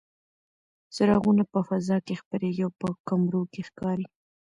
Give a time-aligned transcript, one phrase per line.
[0.93, 4.05] څراغونه په فضا کې خپرېږي او په کمرو کې ښکاري.